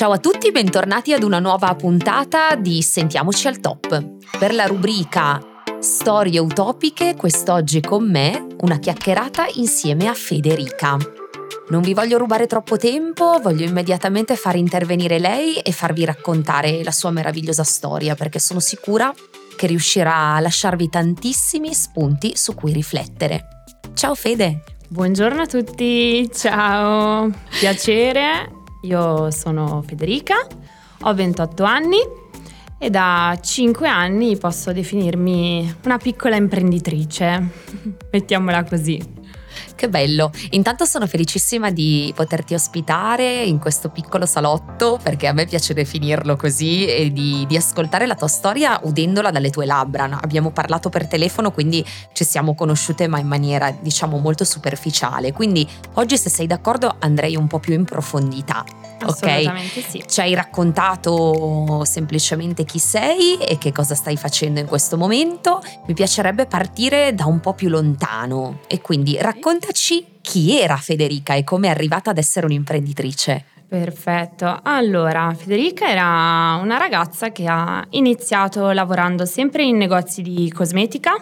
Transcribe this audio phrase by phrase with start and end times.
[0.00, 4.02] Ciao a tutti, bentornati ad una nuova puntata di Sentiamoci al top.
[4.38, 5.38] Per la rubrica
[5.78, 10.96] Storie utopiche, quest'oggi con me una chiacchierata insieme a Federica.
[11.68, 16.92] Non vi voglio rubare troppo tempo, voglio immediatamente far intervenire lei e farvi raccontare la
[16.92, 19.12] sua meravigliosa storia perché sono sicura
[19.54, 23.64] che riuscirà a lasciarvi tantissimi spunti su cui riflettere.
[23.92, 24.62] Ciao Fede!
[24.88, 27.30] Buongiorno a tutti, ciao,
[27.60, 30.46] piacere, io sono Federica,
[31.02, 31.98] ho 28 anni
[32.78, 37.48] e da 5 anni posso definirmi una piccola imprenditrice,
[38.10, 39.19] mettiamola così.
[39.80, 40.30] Che bello!
[40.50, 46.36] Intanto sono felicissima di poterti ospitare in questo piccolo salotto, perché a me piace definirlo
[46.36, 50.18] così, e di, di, ascoltare la tua storia udendola dalle tue labbra.
[50.20, 55.32] Abbiamo parlato per telefono, quindi ci siamo conosciute, ma in maniera diciamo molto superficiale.
[55.32, 58.62] Quindi oggi, se sei d'accordo, andrei un po' più in profondità.
[59.06, 60.02] Assolutamente sì.
[60.06, 65.62] Ci hai raccontato semplicemente chi sei e che cosa stai facendo in questo momento.
[65.86, 71.44] Mi piacerebbe partire da un po' più lontano e quindi raccontaci chi era Federica e
[71.44, 73.44] come è arrivata ad essere un'imprenditrice.
[73.70, 81.14] Perfetto, allora Federica era una ragazza che ha iniziato lavorando sempre in negozi di cosmetica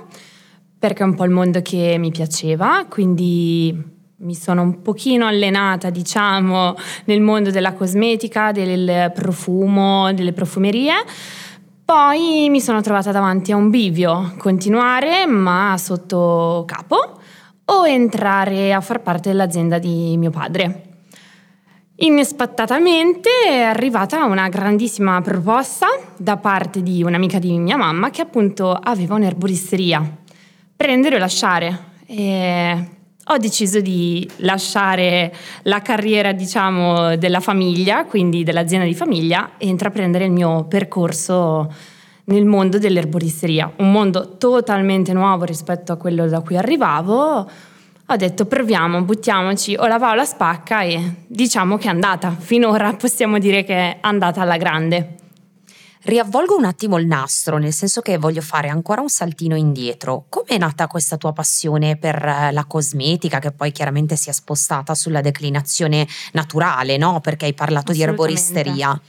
[0.78, 5.90] perché è un po' il mondo che mi piaceva, quindi mi sono un pochino allenata,
[5.90, 6.74] diciamo,
[7.04, 10.94] nel mondo della cosmetica, del profumo, delle profumerie.
[11.84, 17.20] Poi mi sono trovata davanti a un bivio, continuare ma sotto capo
[17.64, 20.82] o entrare a far parte dell'azienda di mio padre.
[22.00, 28.72] Inaspettatamente è arrivata una grandissima proposta da parte di un'amica di mia mamma che appunto
[28.72, 30.16] aveva un'erboristeria.
[30.76, 31.86] Prendere o lasciare.
[32.06, 32.97] E
[33.30, 40.24] ho deciso di lasciare la carriera, diciamo, della famiglia, quindi dell'azienda di famiglia, e intraprendere
[40.24, 41.70] il mio percorso
[42.24, 47.50] nel mondo dell'erboristeria, un mondo totalmente nuovo rispetto a quello da cui arrivavo.
[48.10, 52.34] Ho detto proviamo, buttiamoci, o la va o la spacca e diciamo che è andata.
[52.38, 55.16] Finora possiamo dire che è andata alla grande.
[56.02, 60.26] Riavvolgo un attimo il nastro, nel senso che voglio fare ancora un saltino indietro.
[60.28, 64.32] Come è nata questa tua passione per eh, la cosmetica, che poi chiaramente si è
[64.32, 67.20] spostata sulla declinazione naturale, no?
[67.20, 69.00] Perché hai parlato di erboristeria.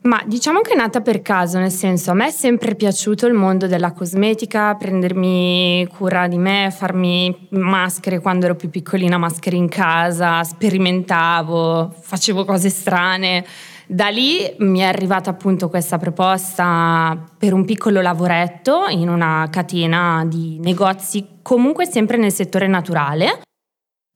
[0.00, 3.34] Ma diciamo che è nata per caso, nel senso a me è sempre piaciuto il
[3.34, 9.68] mondo della cosmetica, prendermi cura di me, farmi maschere quando ero più piccolina, maschere in
[9.68, 13.44] casa, sperimentavo, facevo cose strane.
[13.90, 20.26] Da lì mi è arrivata appunto questa proposta per un piccolo lavoretto in una catena
[20.26, 23.40] di negozi, comunque sempre nel settore naturale.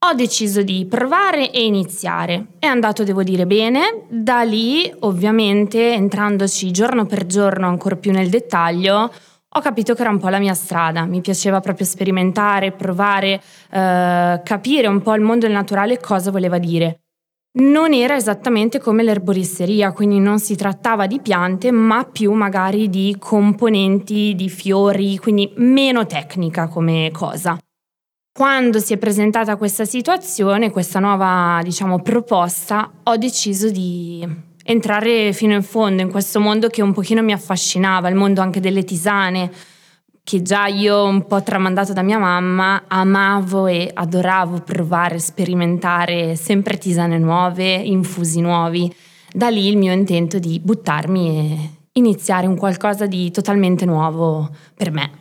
[0.05, 2.49] Ho deciso di provare e iniziare.
[2.59, 4.05] È andato, devo dire, bene.
[4.09, 9.11] Da lì, ovviamente, entrandoci giorno per giorno ancora più nel dettaglio,
[9.55, 11.05] ho capito che era un po' la mia strada.
[11.05, 13.41] Mi piaceva proprio sperimentare, provare,
[13.71, 17.02] eh, capire un po' il mondo del naturale cosa voleva dire
[17.55, 23.15] non era esattamente come l'erboristeria, quindi non si trattava di piante, ma più magari di
[23.19, 27.57] componenti, di fiori, quindi meno tecnica come cosa.
[28.35, 34.27] Quando si è presentata questa situazione, questa nuova, diciamo, proposta, ho deciso di
[34.63, 38.59] entrare fino in fondo in questo mondo che un pochino mi affascinava, il mondo anche
[38.59, 39.51] delle tisane,
[40.23, 46.77] che già io un po' tramandato da mia mamma amavo e adoravo provare, sperimentare sempre
[46.77, 48.93] tisane nuove, infusi nuovi.
[49.31, 54.91] Da lì il mio intento di buttarmi e iniziare un qualcosa di totalmente nuovo per
[54.91, 55.11] me.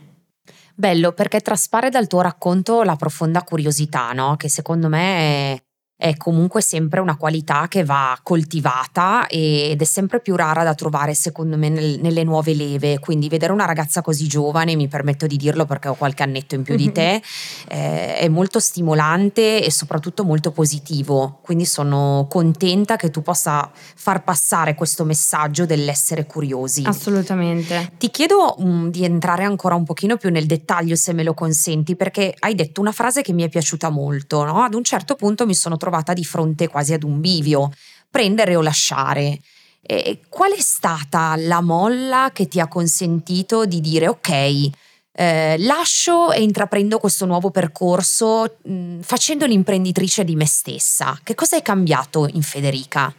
[0.74, 4.36] Bello perché traspare dal tuo racconto la profonda curiosità, no?
[4.36, 5.62] che secondo me
[6.02, 11.14] è comunque sempre una qualità che va coltivata ed è sempre più rara da trovare
[11.14, 15.36] secondo me nel, nelle nuove leve, quindi vedere una ragazza così giovane, mi permetto di
[15.36, 17.22] dirlo perché ho qualche annetto in più di te,
[17.68, 24.24] eh, è molto stimolante e soprattutto molto positivo, quindi sono contenta che tu possa far
[24.24, 26.82] passare questo messaggio dell'essere curiosi.
[26.84, 27.92] Assolutamente.
[27.96, 31.94] Ti chiedo um, di entrare ancora un pochino più nel dettaglio se me lo consenti
[31.94, 34.62] perché hai detto una frase che mi è piaciuta molto, no?
[34.62, 37.70] ad un certo punto mi sono trovata trovata di fronte quasi ad un bivio.
[38.10, 39.40] prendere o lasciare.
[39.80, 44.70] E qual è stata la molla che ti ha consentito di dire ok,
[45.14, 51.18] eh, lascio e intraprendo questo nuovo percorso mh, mm, facendo l'imprenditrice di me stessa?
[51.22, 53.14] Che cosa è cambiato in Federica?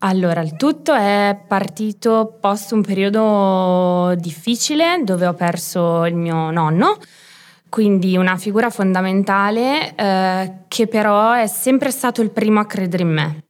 [0.00, 6.98] Allora, il tutto è partito post un periodo difficile dove ho perso il mio nonno,
[7.74, 13.08] quindi una figura fondamentale eh, che però è sempre stato il primo a credere in
[13.08, 13.44] me.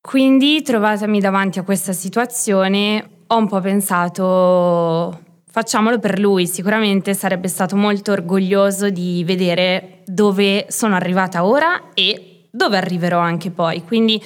[0.00, 7.48] Quindi, trovatemi davanti a questa situazione, ho un po' pensato facciamolo per lui, sicuramente sarebbe
[7.48, 13.82] stato molto orgoglioso di vedere dove sono arrivata ora e dove arriverò anche poi.
[13.82, 14.22] Quindi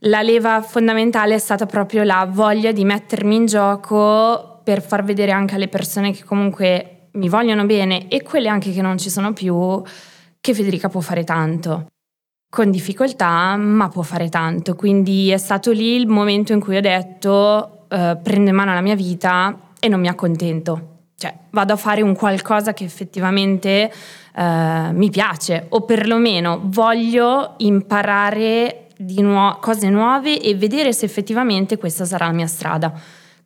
[0.00, 5.30] la leva fondamentale è stata proprio la voglia di mettermi in gioco per far vedere
[5.30, 9.32] anche alle persone che comunque mi vogliono bene e quelle anche che non ci sono
[9.32, 9.82] più,
[10.40, 11.86] che Federica può fare tanto
[12.50, 14.74] con difficoltà, ma può fare tanto.
[14.74, 18.80] Quindi è stato lì il momento in cui ho detto eh, prendo in mano la
[18.80, 20.88] mia vita e non mi accontento.
[21.16, 23.92] Cioè, vado a fare un qualcosa che effettivamente
[24.34, 32.04] eh, mi piace o perlomeno voglio imparare nuo- cose nuove e vedere se effettivamente questa
[32.04, 32.92] sarà la mia strada.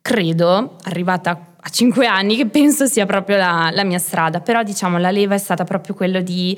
[0.05, 4.99] Credo, arrivata a cinque anni, che penso sia proprio la, la mia strada, però diciamo
[4.99, 6.55] la leva è stata proprio quello di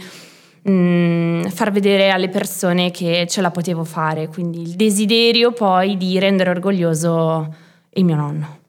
[0.64, 5.96] mh, mm, far vedere alle persone che ce la potevo fare, quindi il desiderio poi
[5.96, 7.56] di rendere orgoglioso
[7.92, 8.60] il mio nonno.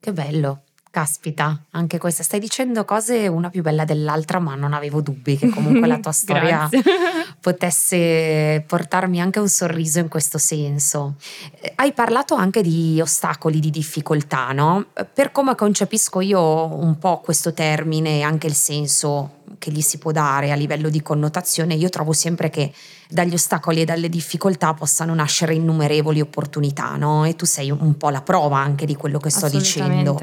[0.00, 0.62] Che bello.
[0.90, 2.22] Caspita, anche questa.
[2.22, 6.12] Stai dicendo cose una più bella dell'altra, ma non avevo dubbi che comunque la tua
[6.12, 6.68] storia
[7.40, 11.16] potesse portarmi anche un sorriso in questo senso.
[11.60, 14.86] Eh, hai parlato anche di ostacoli, di difficoltà, no?
[15.12, 19.98] Per come concepisco io un po' questo termine e anche il senso che gli si
[19.98, 22.72] può dare a livello di connotazione, io trovo sempre che
[23.08, 27.24] dagli ostacoli e dalle difficoltà possano nascere innumerevoli opportunità, no?
[27.24, 30.18] E tu sei un po' la prova anche di quello che sto dicendo.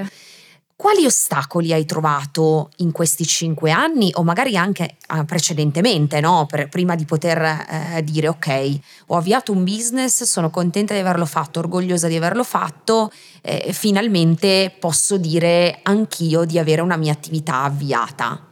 [0.78, 6.46] Quali ostacoli hai trovato in questi cinque anni o magari anche uh, precedentemente, no?
[6.50, 11.26] per, prima di poter uh, dire ok, ho avviato un business, sono contenta di averlo
[11.26, 13.10] fatto, orgogliosa di averlo fatto,
[13.42, 18.50] eh, finalmente posso dire anch'io di avere una mia attività avviata?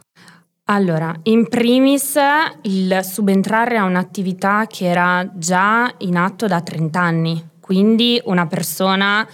[0.68, 2.18] Allora, in primis
[2.62, 9.28] il subentrare a un'attività che era già in atto da 30 anni, quindi una persona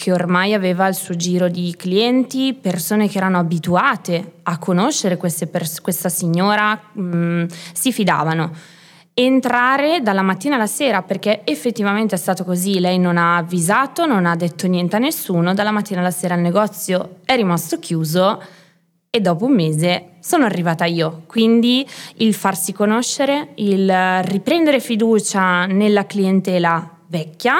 [0.00, 5.82] che ormai aveva il suo giro di clienti, persone che erano abituate a conoscere pers-
[5.82, 7.44] questa signora, mh, mm,
[7.74, 8.50] si fidavano.
[9.12, 14.24] Entrare dalla mattina alla sera, perché effettivamente è stato così, lei non ha avvisato, non
[14.24, 18.42] ha detto niente a nessuno, dalla mattina alla sera il negozio è rimasto chiuso
[19.10, 21.24] e dopo un mese sono arrivata io.
[21.26, 21.86] Quindi
[22.16, 27.56] il farsi conoscere, il riprendere fiducia nella clientela vecchia,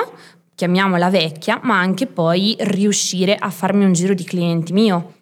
[0.60, 5.14] chiamiamola vecchia, ma anche poi riuscire a farmi un giro di clienti mio.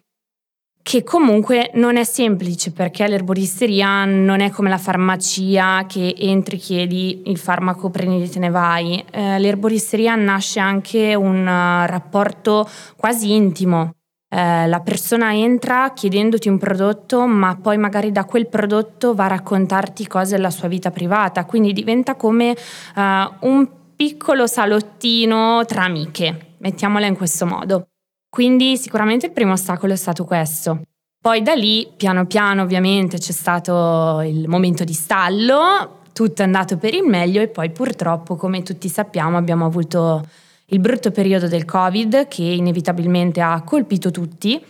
[0.81, 7.21] Che comunque non è semplice perché l'erboristeria non è come la farmacia che entri, chiedi
[7.27, 9.01] il farmaco, prendi e te ne vai.
[9.11, 13.93] Eh, l'erboristeria nasce anche un uh, rapporto quasi intimo.
[14.31, 19.29] Eh, la persona entra chiedendoti un prodotto, ma poi magari da quel prodotto va a
[19.29, 22.55] raccontarti cose della sua vita privata, quindi diventa come
[22.95, 27.87] uh, un piccolo salottino tra amiche, mettiamola in questo modo.
[28.29, 30.83] Quindi sicuramente il primo ostacolo è stato questo.
[31.21, 36.77] Poi da lì, piano piano ovviamente c'è stato il momento di stallo, tutto è andato
[36.77, 40.25] per il meglio e poi purtroppo, come tutti sappiamo, abbiamo avuto
[40.67, 44.63] il brutto periodo del Covid che inevitabilmente ha colpito tutti.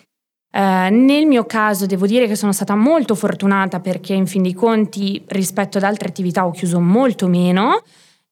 [0.51, 4.53] Eh, nel mio caso devo dire che sono stata molto fortunata perché in fin dei
[4.53, 7.83] conti rispetto ad altre attività ho chiuso molto meno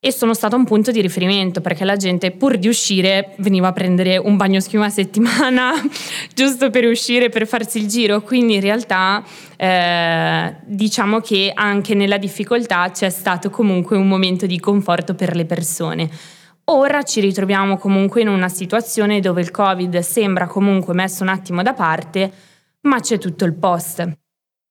[0.08, 3.74] e sono stata un punto di riferimento perché la gente pur di uscire veniva a
[3.74, 5.74] prendere un bagno schiuma a settimana
[6.34, 9.22] giusto per uscire, per farsi il giro, quindi in realtà
[9.58, 15.46] eh, diciamo che anche nella difficoltà c'è stato comunque un momento di conforto per le
[15.46, 16.10] persone.
[16.70, 21.62] Ora ci ritroviamo comunque in una situazione dove il Covid sembra comunque messo un attimo
[21.64, 22.32] da parte,
[22.84, 24.10] ma c'è tutto il post.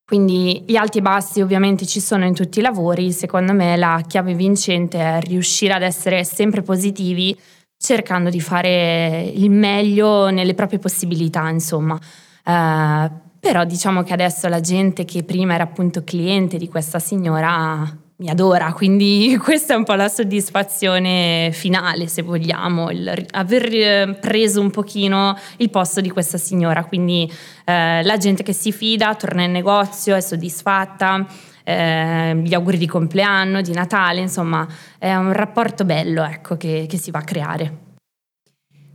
[0.07, 4.05] Quindi gli alti e bassi ovviamente ci sono in tutti i lavori, secondo me la
[4.07, 7.37] chiave vincente è riuscire ad essere sempre positivi
[7.77, 11.99] cercando di fare il meglio nelle proprie possibilità, insomma.
[12.45, 13.11] Uh,
[13.41, 18.31] però diciamo che adesso la gente che prima era appunto cliente di questa signora mi
[18.31, 24.61] adora, quindi questa è un po' la soddisfazione finale, se vogliamo, il, aver eh, preso
[24.61, 27.31] un pochino il posto di questa signora, quindi
[27.65, 31.27] eh, la gente che si fida torna in negozio, è soddisfatta,
[31.63, 34.67] eh, gli auguri di compleanno, di Natale, insomma
[34.99, 37.85] è un rapporto bello ecco, che, che si va a creare.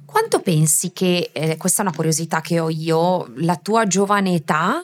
[0.03, 4.83] Quanto pensi che, eh, questa è una curiosità che ho io, la tua giovane età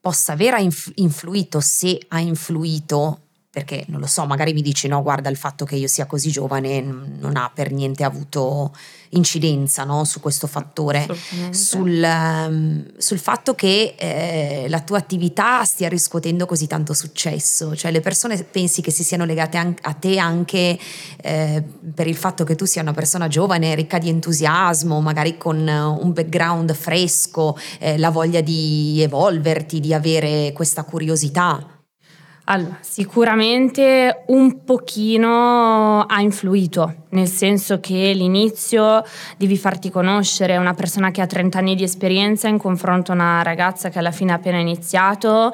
[0.00, 0.56] possa aver
[0.96, 3.27] influito, se ha influito
[3.58, 6.30] perché non lo so, magari mi dici no, guarda il fatto che io sia così
[6.30, 8.72] giovane non ha per niente avuto
[9.10, 11.08] incidenza no, su questo fattore,
[11.50, 17.90] sul, um, sul, fatto che eh, la tua attività stia riscuotendo così tanto successo, cioè
[17.90, 20.78] le persone pensi che si siano legate an- a te anche
[21.20, 25.56] eh, per il fatto che tu sia una persona giovane, ricca di entusiasmo, magari con
[25.66, 31.77] un background fresco, eh, la voglia di evolverti, di avere questa curiosità.
[32.50, 39.04] Allora, sicuramente un pochino ha influito, nel senso che l'inizio
[39.36, 43.42] devi farti conoscere una persona che ha 30 anni di esperienza in confronto a una
[43.42, 45.52] ragazza che alla fine ha appena iniziato.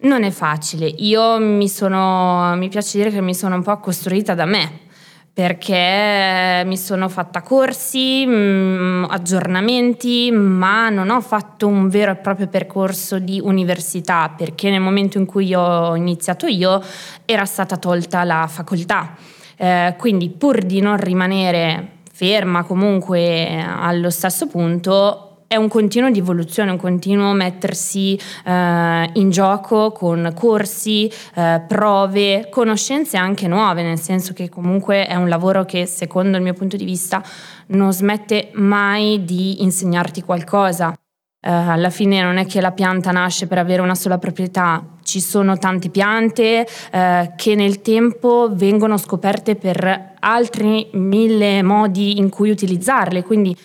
[0.00, 0.86] Non è facile.
[0.86, 4.88] Io mi sono, mi piace dire che mi sono un po' costruita da me,
[5.32, 12.16] perché mi sono fatta corsi, mh, mm, aggiornamenti, ma non ho fatto un vero e
[12.16, 16.82] proprio percorso di università, perché nel momento in cui ho iniziato io
[17.24, 19.14] era stata tolta la facoltà.
[19.56, 26.20] Eh, quindi pur di non rimanere ferma comunque allo stesso punto, è un continuo di
[26.20, 33.98] evoluzione, un continuo mettersi eh, in gioco con corsi, eh, prove, conoscenze anche nuove, nel
[33.98, 37.20] senso che comunque è un lavoro che secondo il mio punto di vista
[37.68, 40.90] non smette mai di insegnarti qualcosa.
[40.90, 45.20] Uh, alla fine non è che la pianta nasce per avere una sola proprietà, ci
[45.20, 52.50] sono tante piante uh, che nel tempo vengono scoperte per altri mille modi in cui
[52.50, 53.56] utilizzarle, quindi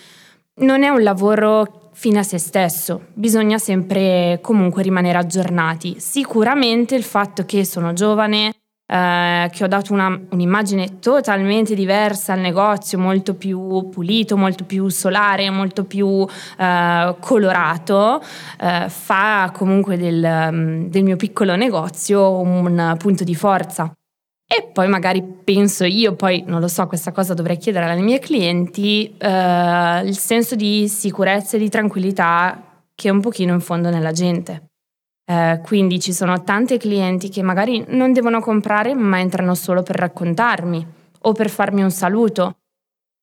[0.57, 5.95] non è un lavoro fine a se stesso, bisogna sempre comunque rimanere aggiornati.
[6.00, 8.53] Sicuramente il fatto che sono giovane,
[8.85, 14.88] eh, che ho dato una, un'immagine totalmente diversa al negozio, molto più pulito, molto più
[14.89, 16.25] solare, molto più
[16.57, 18.21] eh, colorato,
[18.59, 23.91] eh, fa comunque del, del mio piccolo negozio un punto di forza.
[24.48, 28.20] E poi magari penso io, poi non lo so, questa cosa dovrei chiedere alle mie
[28.20, 33.90] clienti, eh, il senso di sicurezza e di tranquillità che è un pochino in fondo
[33.90, 34.70] nella gente.
[35.28, 39.96] Eh, quindi ci sono tante clienti che magari non devono comprare ma entrano solo per
[39.96, 40.88] raccontarmi
[41.22, 42.58] o per farmi un saluto.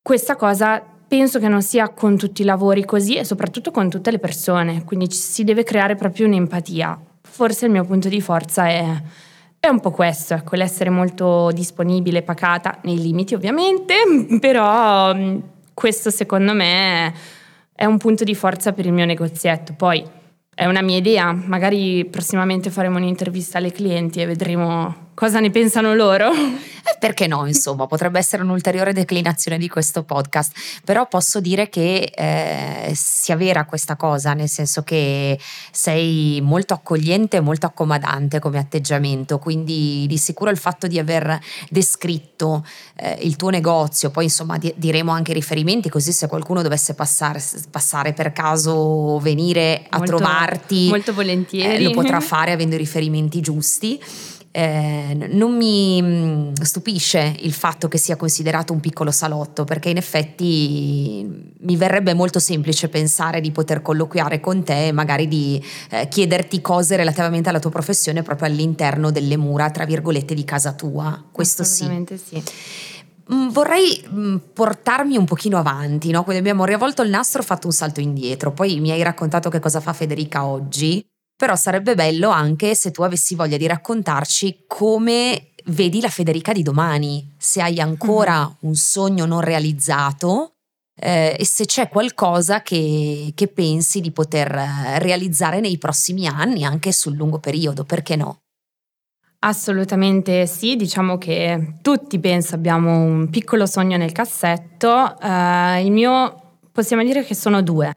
[0.01, 4.11] Questa cosa penso che non sia con tutti i lavori così e soprattutto con tutte
[4.11, 6.99] le persone, quindi ci si deve creare proprio un'empatia.
[7.21, 9.01] Forse il mio punto di forza è
[9.65, 13.95] è un po' questo, ecco, l'essere molto disponibile, pacata, nei limiti ovviamente,
[14.37, 15.37] però mm,
[15.73, 17.13] questo secondo me
[17.73, 19.71] è un punto di forza per il mio negozietto.
[19.73, 20.05] Poi
[20.53, 25.93] è una mia idea, magari prossimamente faremo un'intervista alle clienti e vedremo cosa ne pensano
[25.93, 26.31] loro.
[26.85, 32.11] Eh, perché no, insomma, potrebbe essere un'ulteriore declinazione di questo podcast, però posso dire che
[32.13, 35.39] eh, sia vera questa cosa, nel senso che
[35.71, 41.39] sei molto accogliente e molto accomodante come atteggiamento, quindi di sicuro il fatto di aver
[41.69, 42.65] descritto
[42.97, 47.41] eh, il tuo negozio, poi insomma di- diremo anche riferimenti, così se qualcuno dovesse passare,
[47.71, 51.85] passare per caso venire a molto, trovarti, molto volentieri.
[51.85, 53.97] Eh, lo potrà fare avendo i riferimenti giusti
[54.55, 59.97] eh, non mi mm, stupisce il fatto che sia considerato un piccolo salotto, perché in
[59.97, 66.07] effetti mi verrebbe molto semplice pensare di poter colloquiare con te e magari di eh,
[66.07, 71.23] chiederti cose relativamente alla tua professione proprio all'interno delle mura, tra virgolette, di casa tua.
[71.31, 71.89] Questo sì.
[72.23, 72.43] sì.
[73.33, 76.23] Mm, vorrei mm, portarmi un pochino avanti, no?
[76.23, 79.59] quindi abbiamo riavvolto il nastro, ho fatto un salto indietro, poi mi hai raccontato che
[79.59, 81.03] cosa fa Federica oggi
[81.43, 86.63] però sarebbe bello anche se tu avessi voglia di raccontarci come vedi la Federica di
[86.63, 88.53] domani, se hai ancora mm-hmm.
[88.59, 90.53] un sogno non realizzato
[90.97, 94.51] eh, e se c'è qualcosa che, che pensi di poter
[94.99, 98.37] realizzare nei prossimi anni, anche sul lungo periodo, perché no?
[99.39, 105.17] Assolutamente sì, diciamo che tutti penso abbiamo un piccolo sogno nel cassetto.
[105.21, 107.93] Uh, il mio possiamo dire che sono due.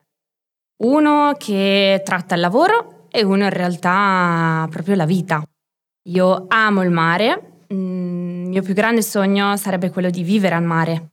[0.78, 5.42] Uno che tratta il lavoro e uno in realtà proprio la vita.
[6.08, 10.62] Io amo il mare, mm, il mio più grande sogno sarebbe quello di vivere al
[10.62, 11.12] mare,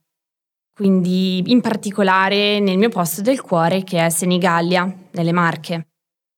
[0.74, 5.93] quindi in particolare nel mio posto del cuore che è Senigallia, nelle Marche.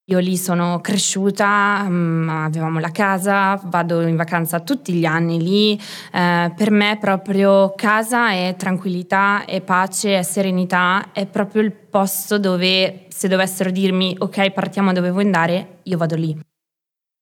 [0.08, 5.72] Io lì sono cresciuta, um, avevamo la casa, vado in vacanza tutti gli anni lì.
[6.12, 12.38] Eh, per me proprio casa è tranquillità, è pace, è serenità, è proprio il posto
[12.38, 16.38] dove se dovessero dirmi ok partiamo dove vuoi andare, io vado lì.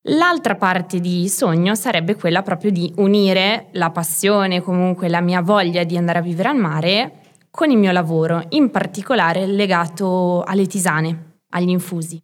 [0.09, 5.85] L'altra parte di sogno sarebbe quella proprio di unire la passione, comunque la mia voglia
[5.85, 7.13] di andare a vivere al mare
[7.49, 12.23] con il mio lavoro, in particolare legato alle tisane, agli infusi.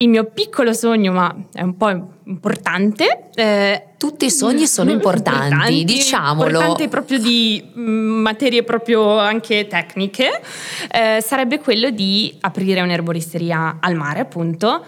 [0.00, 1.88] Il mio piccolo sogno, ma è un po'
[2.26, 3.30] importante.
[3.34, 6.50] Eh, Tutti i sogni sono importanti, importanti diciamolo.
[6.50, 10.40] Importante proprio di mm, materie proprio anche tecniche.
[10.92, 14.84] Eh, sarebbe quello di aprire un'erboristeria al mare, appunto,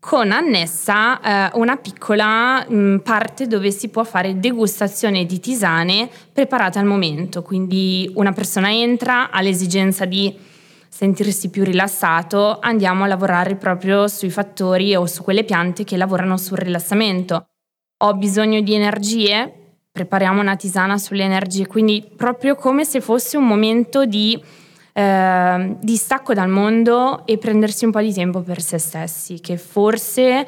[0.00, 6.08] con annessa eh, una piccola mh, mm, parte dove si può fare degustazione di tisane
[6.32, 7.42] preparate al momento.
[7.42, 10.52] Quindi una persona entra, ha l'esigenza di
[10.94, 16.36] sentirsi più rilassato, andiamo a lavorare proprio sui fattori o su quelle piante che lavorano
[16.36, 17.48] sul rilassamento.
[18.04, 19.52] Ho bisogno di energie?
[19.90, 24.40] Prepariamo una tisana sulle energie, quindi proprio come se fosse un momento di
[24.92, 30.46] eh, distacco dal mondo e prendersi un po' di tempo per se stessi, che forse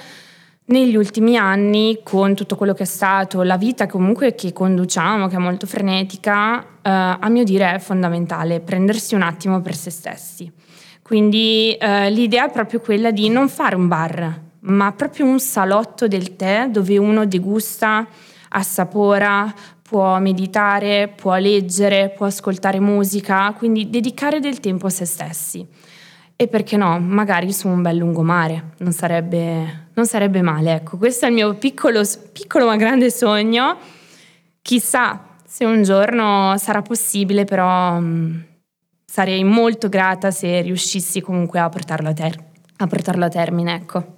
[0.67, 5.37] negli ultimi anni, con tutto quello che è stato, la vita comunque che conduciamo, che
[5.37, 10.51] è molto frenetica, eh, a mio dire è fondamentale prendersi un attimo per se stessi.
[11.03, 16.09] Quindi eh, l'idea è proprio quella di non fare un bar, ma proprio un salotto
[16.09, 18.05] del tè dove uno degusta,
[18.49, 25.65] assapora, può meditare, può leggere, può ascoltare musica, quindi dedicare del tempo a se stessi.
[26.39, 30.75] E perché no, magari su un bel lungomare, non sarebbe, non sarebbe male.
[30.75, 33.79] Ecco, questo è il mio piccolo, piccolo ma grande sogno.
[34.61, 38.41] Chissà se un giorno sarà possibile, però mm,
[39.07, 42.45] sarei molto grata se riuscissi comunque a portarlo a, ter-
[42.77, 43.75] a, portarlo a termine.
[43.75, 44.15] Ecco.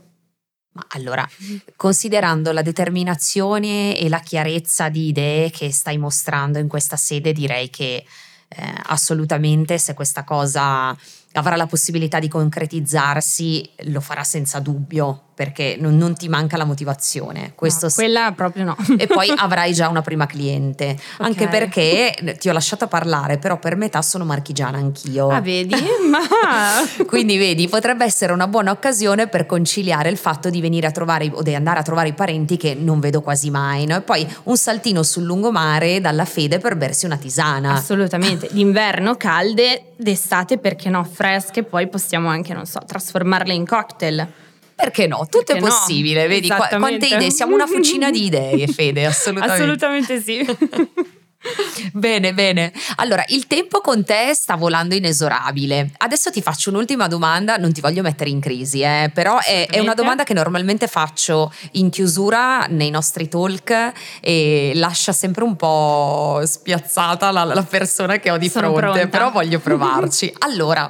[0.94, 1.28] Allora,
[1.76, 7.70] considerando la determinazione e la chiarezza di idee che stai mostrando in questa sede, direi
[7.70, 8.04] che
[8.48, 10.96] eh, assolutamente se questa cosa
[11.32, 16.64] avrà la possibilità di concretizzarsi, lo farà senza dubbio perché non, non ti manca la
[16.64, 17.52] motivazione.
[17.54, 18.76] Questo no, quella proprio no.
[18.98, 21.26] e poi avrai già una prima cliente, okay.
[21.28, 25.28] anche perché ti ho lasciato parlare, però per metà sono marchigiana anch'io.
[25.28, 25.76] Ah, vedi?
[26.10, 26.18] Ma...
[27.06, 31.30] Quindi vedi, potrebbe essere una buona occasione per conciliare il fatto di venire a trovare
[31.32, 33.94] o di andare a trovare i parenti che non vedo quasi mai, no?
[33.94, 37.74] E poi un saltino sul lungomare dalla fede per bersi una tisana.
[37.74, 44.46] Assolutamente, d'inverno calde, d'estate perché no, fresche, poi possiamo anche, non so, trasformarle in cocktail.
[44.78, 45.26] Perché no?
[45.28, 46.28] Tutto Perché è possibile, no?
[46.28, 49.54] vedi quante idee, siamo una fucina di idee, Fede, assolutamente.
[49.54, 50.46] assolutamente sì.
[51.92, 52.72] bene, bene.
[52.96, 55.90] Allora, il tempo con te sta volando inesorabile.
[55.96, 59.80] Adesso ti faccio un'ultima domanda, non ti voglio mettere in crisi, eh, però è, è,
[59.80, 66.40] una domanda che normalmente faccio in chiusura nei nostri talk e lascia sempre un po'
[66.44, 69.08] spiazzata la, la persona che ho di Sono fronte, pronta.
[69.08, 70.32] però voglio provarci.
[70.38, 70.88] allora,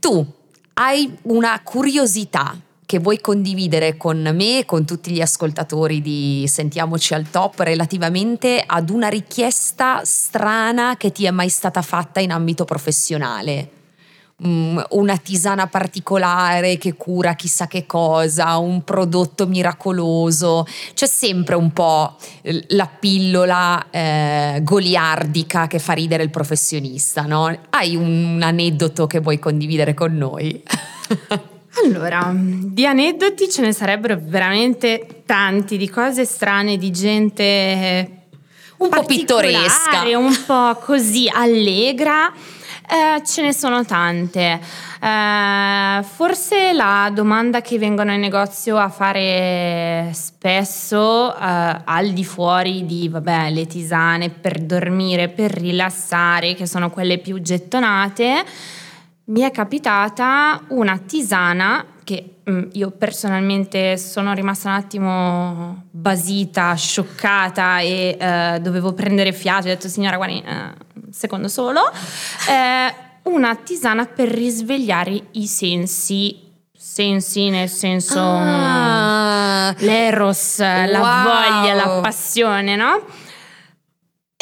[0.00, 0.26] tu
[0.72, 2.58] hai una curiosità
[2.94, 8.62] che vuoi condividere con me e con tutti gli ascoltatori di Sentiamoci al Top relativamente
[8.64, 13.70] ad una richiesta strana che ti è mai stata fatta in ambito professionale?
[14.46, 21.72] Mm, una tisana particolare che cura chissà che cosa, un prodotto miracoloso, c'è sempre un
[21.72, 22.16] po'
[22.68, 27.52] la pillola eh, goliardica che fa ridere il professionista, no?
[27.70, 30.62] Hai un, un aneddoto che vuoi condividere con noi?
[31.82, 38.10] Allora, di aneddoti ce ne sarebbero veramente tanti, di cose strane, di gente eh,
[38.78, 42.32] un po' pittoresca, un po' così allegra.
[42.86, 44.60] Eh, ce ne sono tante.
[45.00, 52.84] Eh, forse la domanda che vengono in negozio a fare spesso, eh, al di fuori
[52.84, 58.44] di vabbè, le tisane per dormire, per rilassare, che sono quelle più gettonate,
[59.26, 67.78] mi è capitata una tisana che mm, io personalmente sono rimasta un attimo basita, scioccata
[67.80, 69.66] e eh, dovevo prendere fiato.
[69.66, 70.72] Ho detto, signora, guardi, eh,
[71.10, 71.80] secondo solo.
[72.48, 72.94] Eh,
[73.30, 76.42] una tisana per risvegliare i sensi
[76.94, 80.86] sensi nel senso ah, l'eros, wow.
[80.86, 83.02] la voglia, la passione, no?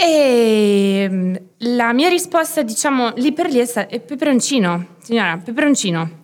[0.04, 6.22] E mm, la mia risposta, diciamo, lì per lì è stata peperoncino, signora, peperoncino.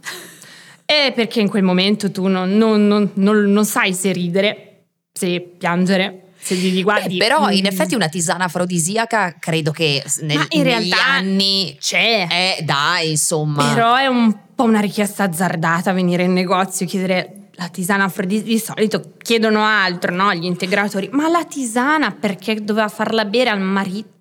[0.84, 6.30] E perché in quel momento tu non, non, non, non sai se ridere, se piangere,
[6.38, 7.18] se gli guardi.
[7.18, 7.52] Beh, però mm.
[7.52, 12.26] in effetti una tisana afrodisiaca credo che nel, in negli anni c'è.
[12.28, 13.72] Eh, dai, insomma.
[13.74, 18.42] Però è un po' una richiesta azzardata venire in negozio e chiedere la tisana di,
[18.42, 20.32] di solito chiedono altro, no?
[20.32, 24.16] Gli integratori, ma la tisana perché doveva farla bere al marito?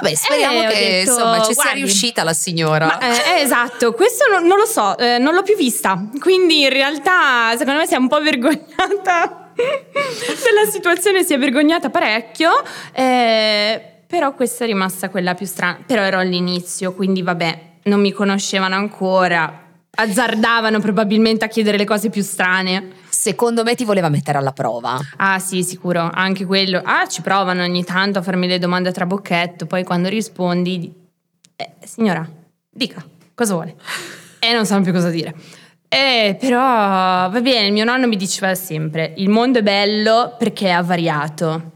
[0.00, 2.86] Vabbè, speriamo Eh, che detto, insomma ci sia guardi, riuscita la signora.
[2.86, 6.62] Ma, eh, eh, esatto, questo non, non lo so, eh, non l'ho più vista, quindi
[6.62, 12.50] in realtà secondo me si è un po' vergognata della situazione, si è vergognata parecchio,
[12.92, 18.12] eh, però questa è rimasta quella più strana, però ero all'inizio, quindi vabbè, non mi
[18.12, 19.61] conoscevano ancora,
[19.94, 23.00] azzardavano probabilmente a chiedere le cose più strane.
[23.08, 24.98] Secondo me ti voleva mettere alla prova.
[25.16, 26.80] Ah sì, sicuro, anche quello.
[26.84, 30.78] Ah, ci provano ogni tanto a farmi le domande a trabocchetto, poi quando rispondi...
[30.78, 30.92] di-
[31.56, 32.26] Eh, signora,
[32.70, 33.76] dica, cosa vuole?
[34.38, 35.34] E non sanno più cosa dire.
[35.88, 40.70] Eh, però va bene, mio nonno mi diceva sempre, il mondo è bello perché è
[40.70, 41.72] avariato.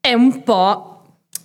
[0.00, 0.97] È un po',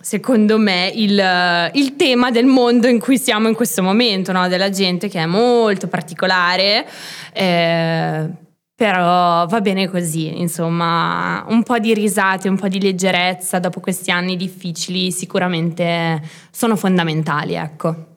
[0.04, 4.48] secondo me, il, il tema del mondo in cui siamo in questo momento, no?
[4.48, 6.86] della gente che è molto particolare.
[7.32, 8.28] eh,
[8.76, 14.10] però va bene così, insomma, un po' di risate, un po' di leggerezza dopo questi
[14.10, 18.13] anni difficili sicuramente sono fondamentali, ecco.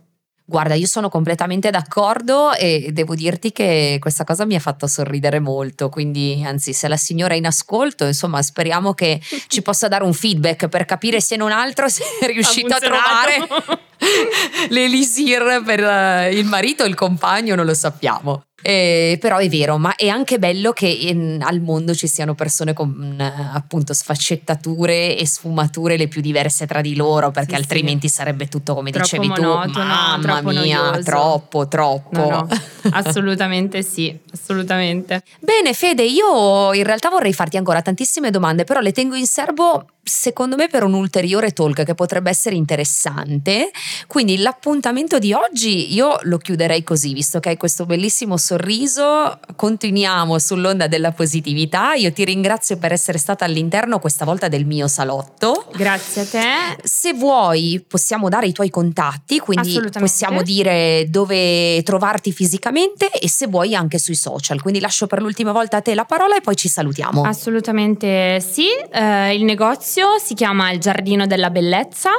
[0.49, 5.41] Guarda, io sono completamente d'accordo e devo dirti che questa cosa mi ha fatto sorridere
[5.41, 10.05] molto, quindi anzi se la signora è in ascolto, insomma speriamo che ci possa dare
[10.05, 13.85] un feedback per capire se non altro se è riuscita a trovare
[14.69, 18.43] l'elisir per eh, il marito o il compagno, non lo sappiamo.
[18.59, 22.73] Eh, però è vero, ma è anche bello che in- al mondo ci siano persone
[22.73, 27.61] con eh, appunto sfaccettature e sfumature le più diverse tra di loro, perché Sì, sì.
[27.61, 31.01] altrimenti sarebbe tutto come Troppo dicevi tu, monotono, mamma troppo mia, noioso.
[31.03, 32.19] troppo, troppo.
[32.19, 32.47] No, no,
[32.91, 35.21] assolutamente sì, assolutamente.
[35.39, 39.85] Bene, Fede, io in realtà vorrei farti ancora tantissime domande, però le tengo in serbo
[40.07, 43.71] secondo me per un ulteriore talk che potrebbe essere interessante.
[44.07, 50.39] Quindi l'appuntamento di oggi io lo chiuderei così, visto che hai questo bellissimo sorriso, continuiamo
[50.39, 51.93] sull'onda della positività.
[51.93, 55.67] Io ti ringrazio per essere stata all'interno questa volta del mio salotto.
[55.75, 56.81] Grazie a te.
[56.83, 63.47] Se vuoi possiamo dare i tuoi contatti, quindi possiamo dire dove trovarti fisicamente e se
[63.47, 64.61] vuoi anche sui social.
[64.61, 67.23] Quindi lascio per l'ultima volta a te la parola e poi ci salutiamo.
[67.23, 72.11] Assolutamente sì, Eh, il negozio si chiama Il Giardino della Bellezza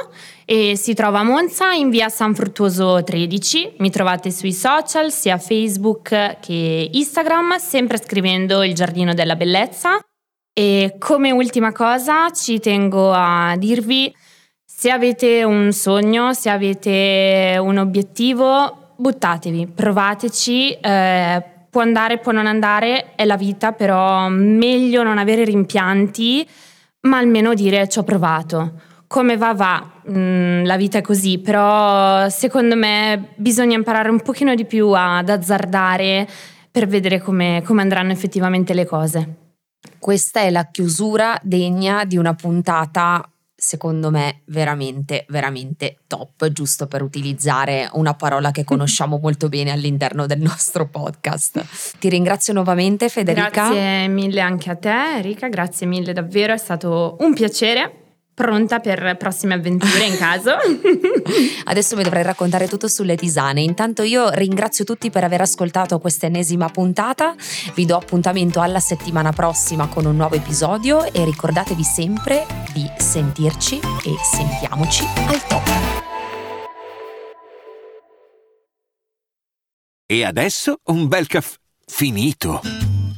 [0.43, 3.75] e si trova a Monza in via San Fruttuoso 13.
[3.77, 9.97] Mi trovate sui social, sia Facebook che Instagram, sempre scrivendo Il Giardino della Bellezza.
[10.51, 14.13] E come ultima cosa ci tengo a dirvi,
[14.65, 20.71] se avete un sogno, se avete un obiettivo, buttatevi, provateci.
[20.73, 26.45] eh, può andare, può non andare, è la vita, però meglio non avere rimpianti,
[27.01, 28.81] ma almeno dire ci ho provato.
[29.07, 34.55] Come va va, Mm, la vita è così, però secondo me bisogna imparare un pochino
[34.55, 36.27] di più ad azzardare
[36.71, 39.35] per vedere come, come andranno effettivamente le cose.
[39.99, 43.23] Questa è la chiusura degna di una puntata,
[43.59, 50.25] secondo me, veramente, veramente top, giusto per utilizzare una parola che conosciamo molto bene all'interno
[50.25, 51.97] del nostro podcast.
[51.99, 53.49] Ti ringrazio nuovamente, Federica.
[53.49, 58.08] Grazie mille anche a te, Enrica, grazie mille davvero, è stato un piacere.
[58.39, 60.51] Pronta per prossime avventure in caso.
[61.65, 63.59] Adesso mi dovrei raccontare tutto sulle tisane.
[63.59, 67.35] Intanto io ringrazio tutti per aver ascoltato questa ennesima puntata.
[67.75, 73.75] Vi do appuntamento alla settimana prossima con un nuovo episodio e ricordatevi sempre di sentirci
[73.75, 75.69] e sentiamoci al top.
[80.05, 82.61] E adesso un bel caffè finito.